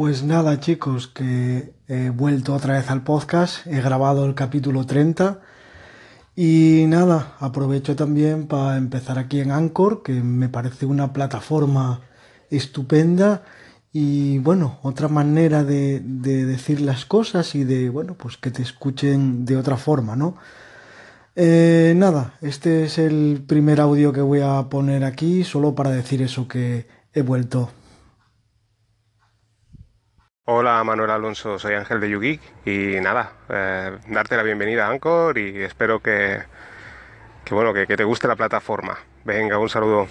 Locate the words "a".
24.40-24.62, 34.88-34.90